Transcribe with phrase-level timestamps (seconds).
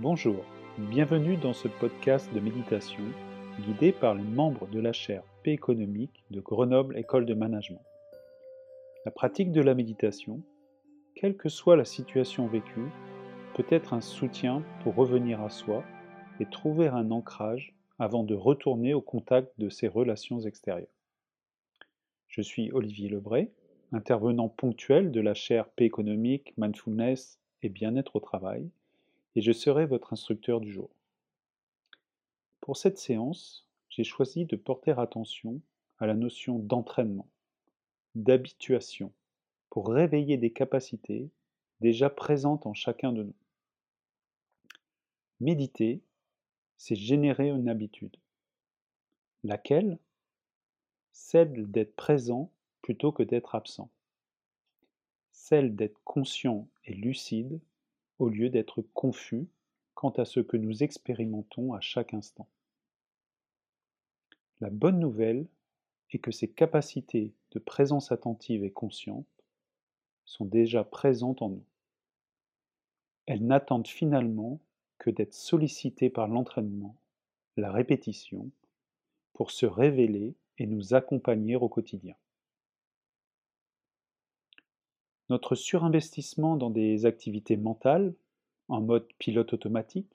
[0.00, 0.44] Bonjour,
[0.78, 3.02] bienvenue dans ce podcast de méditation
[3.66, 7.82] guidé par les membres de la chaire P économique de Grenoble École de Management.
[9.04, 10.40] La pratique de la méditation,
[11.16, 12.86] quelle que soit la situation vécue,
[13.54, 15.82] peut être un soutien pour revenir à soi
[16.38, 20.86] et trouver un ancrage avant de retourner au contact de ses relations extérieures.
[22.28, 23.50] Je suis Olivier Lebray,
[23.90, 28.70] intervenant ponctuel de la chaire P économique, mindfulness et bien-être au travail,
[29.38, 30.90] et je serai votre instructeur du jour.
[32.58, 35.62] Pour cette séance, j'ai choisi de porter attention
[35.98, 37.28] à la notion d'entraînement,
[38.16, 39.12] d'habituation,
[39.70, 41.30] pour réveiller des capacités
[41.80, 43.36] déjà présentes en chacun de nous.
[45.38, 46.02] Méditer,
[46.76, 48.16] c'est générer une habitude.
[49.44, 50.00] Laquelle?
[51.12, 52.50] Celle d'être présent
[52.82, 53.88] plutôt que d'être absent.
[55.30, 57.60] Celle d'être conscient et lucide
[58.18, 59.46] au lieu d'être confus
[59.94, 62.48] quant à ce que nous expérimentons à chaque instant.
[64.60, 65.46] La bonne nouvelle
[66.10, 69.26] est que ces capacités de présence attentive et consciente
[70.24, 71.64] sont déjà présentes en nous.
[73.26, 74.60] Elles n'attendent finalement
[74.98, 76.96] que d'être sollicitées par l'entraînement,
[77.56, 78.50] la répétition,
[79.32, 82.16] pour se révéler et nous accompagner au quotidien.
[85.28, 88.14] Notre surinvestissement dans des activités mentales,
[88.68, 90.10] en mode pilote automatique,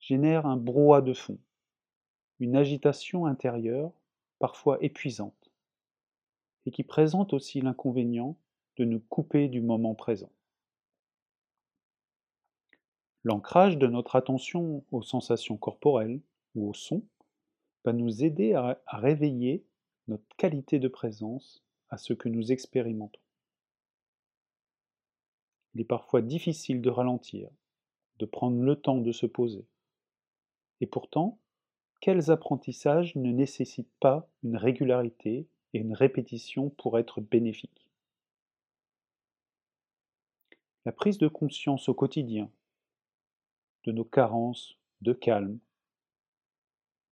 [0.00, 1.38] génère un brouhaha de fond,
[2.40, 3.92] une agitation intérieure
[4.40, 5.52] parfois épuisante,
[6.66, 8.36] et qui présente aussi l'inconvénient
[8.76, 10.32] de nous couper du moment présent.
[13.24, 16.20] L'ancrage de notre attention aux sensations corporelles
[16.56, 17.04] ou au son
[17.84, 19.64] va nous aider à, réveiller
[20.08, 23.21] notre qualité de présence à ce que nous expérimentons.
[25.74, 27.48] Il est parfois difficile de ralentir,
[28.18, 29.64] de prendre le temps de se poser.
[30.80, 31.38] Et pourtant,
[32.00, 37.86] quels apprentissages ne nécessitent pas une régularité et une répétition pour être bénéfiques?
[40.84, 42.50] La prise de conscience au quotidien
[43.84, 45.58] de nos carences de calme,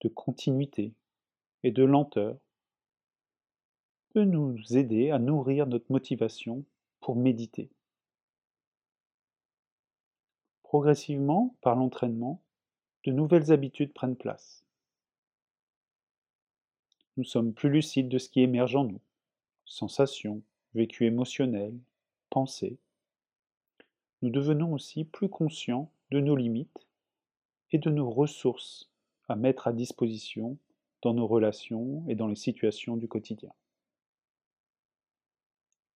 [0.00, 0.94] de continuité
[1.62, 2.38] et de lenteur
[4.10, 6.64] peut nous aider à nourrir notre motivation
[7.00, 7.70] pour méditer.
[10.68, 12.42] Progressivement, par l'entraînement,
[13.06, 14.66] de nouvelles habitudes prennent place.
[17.16, 19.00] Nous sommes plus lucides de ce qui émerge en nous,
[19.64, 20.42] sensations,
[20.74, 21.80] vécus émotionnels,
[22.28, 22.76] pensées.
[24.20, 26.86] Nous devenons aussi plus conscients de nos limites
[27.72, 28.90] et de nos ressources
[29.26, 30.58] à mettre à disposition
[31.00, 33.54] dans nos relations et dans les situations du quotidien.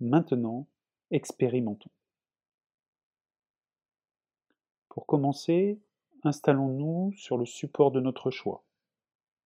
[0.00, 0.66] Maintenant,
[1.10, 1.90] expérimentons.
[4.94, 5.80] Pour commencer,
[6.22, 8.62] installons-nous sur le support de notre choix.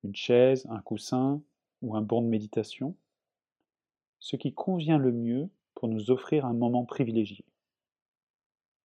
[0.04, 1.42] Une chaise, un coussin
[1.80, 2.94] ou un banc de méditation.
[4.18, 7.46] Ce qui convient le mieux pour nous offrir un moment privilégié.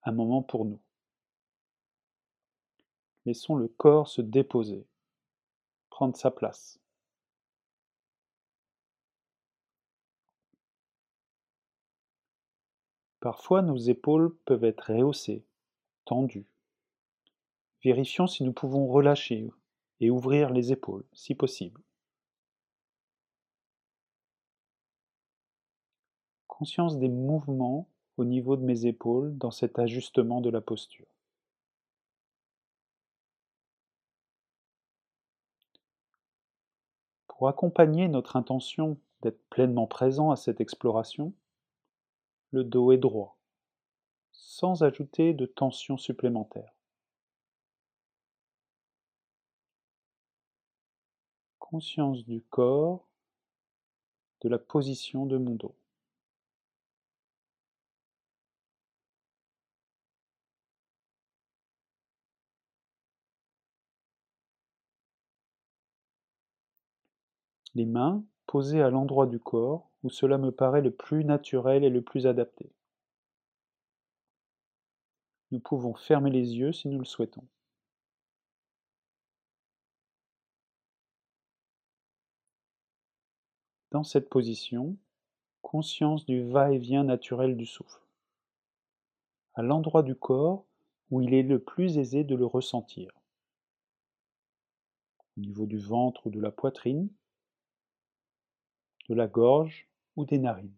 [0.03, 0.79] Un moment pour nous.
[3.25, 4.87] Laissons le corps se déposer,
[5.89, 6.79] prendre sa place.
[13.19, 15.43] Parfois nos épaules peuvent être rehaussées,
[16.05, 16.47] tendues.
[17.83, 19.49] Vérifions si nous pouvons relâcher
[19.99, 21.81] et ouvrir les épaules, si possible.
[26.47, 31.07] Conscience des mouvements au niveau de mes épaules dans cet ajustement de la posture.
[37.27, 41.33] Pour accompagner notre intention d'être pleinement présent à cette exploration,
[42.51, 43.37] le dos est droit,
[44.31, 46.71] sans ajouter de tension supplémentaire.
[51.73, 53.09] Conscience du corps,
[54.41, 55.73] de la position de mon dos.
[67.73, 71.89] Les mains posées à l'endroit du corps où cela me paraît le plus naturel et
[71.89, 72.71] le plus adapté.
[75.49, 77.47] Nous pouvons fermer les yeux si nous le souhaitons.
[83.93, 84.97] Dans cette position,
[85.61, 88.01] conscience du va-et-vient naturel du souffle,
[89.53, 90.65] à l'endroit du corps
[91.11, 93.11] où il est le plus aisé de le ressentir,
[95.37, 97.07] au niveau du ventre ou de la poitrine,
[99.09, 100.73] de la gorge ou des narines.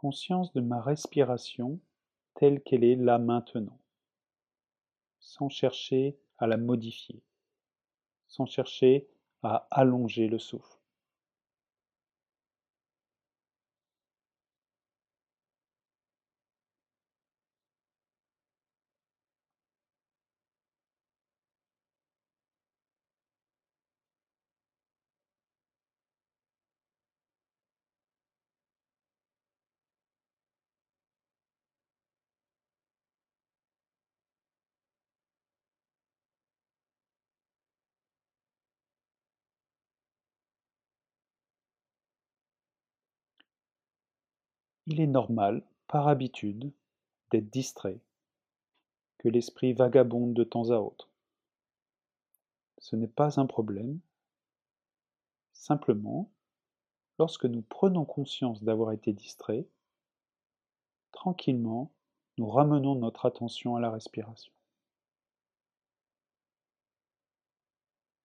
[0.00, 1.78] Conscience de ma respiration
[2.34, 3.78] telle qu'elle est là maintenant,
[5.18, 7.22] sans chercher à la modifier,
[8.26, 9.06] sans chercher
[9.42, 10.79] à allonger le souffle.
[44.86, 46.72] Il est normal, par habitude,
[47.30, 48.00] d'être distrait,
[49.18, 51.08] que l'esprit vagabonde de temps à autre.
[52.78, 54.00] Ce n'est pas un problème.
[55.52, 56.30] Simplement,
[57.18, 59.66] lorsque nous prenons conscience d'avoir été distrait,
[61.12, 61.92] tranquillement,
[62.38, 64.52] nous ramenons notre attention à la respiration.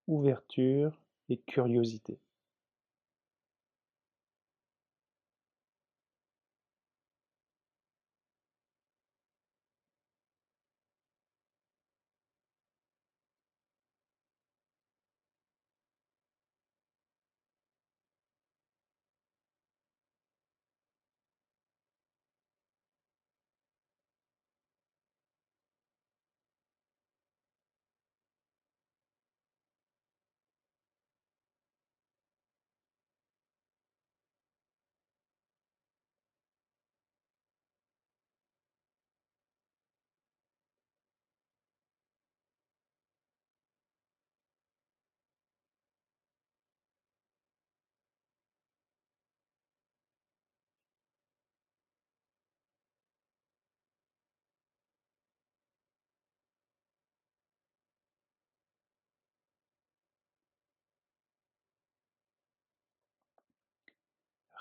[0.07, 0.97] Ouverture
[1.27, 2.19] et curiosité.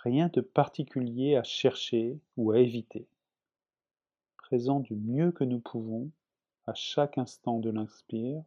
[0.04, 3.06] Rien de particulier à chercher ou à éviter.
[4.36, 6.10] Présent du mieux que nous pouvons
[6.66, 8.42] à chaque instant de l'inspire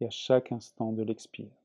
[0.00, 1.61] et à chaque instant de l'expire.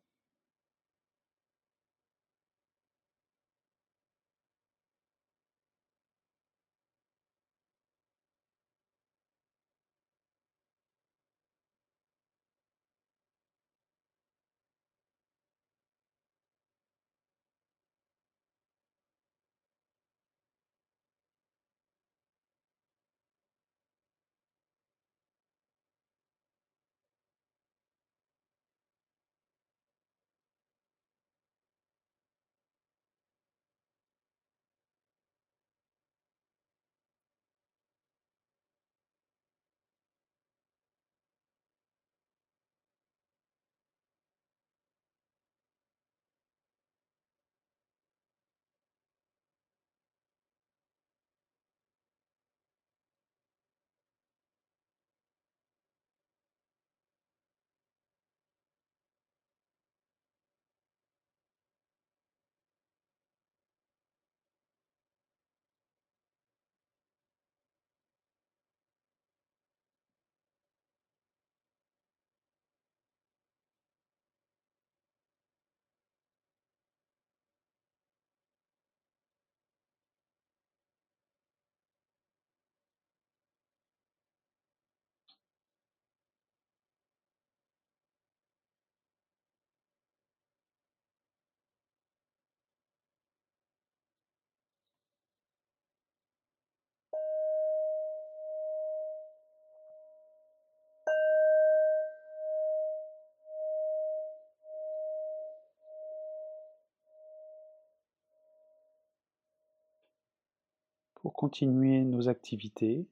[111.27, 113.05] Pour continuer nos activités,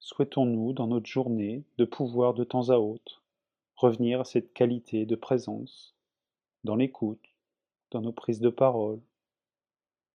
[0.00, 3.22] souhaitons-nous dans notre journée de pouvoir de temps à autre
[3.74, 5.96] revenir à cette qualité de présence
[6.64, 7.24] dans l'écoute,
[7.90, 9.00] dans nos prises de parole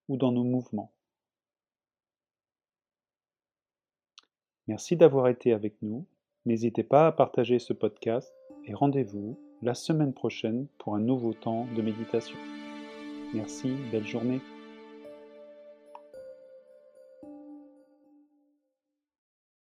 [0.10, 0.92] ou dans nos mouvements.
[4.68, 6.06] Merci d'avoir été avec nous.
[6.46, 8.32] N'hésitez pas à partager ce podcast
[8.66, 12.38] et rendez-vous la semaine prochaine pour un nouveau temps de méditation.
[13.34, 14.40] Merci, belle journée.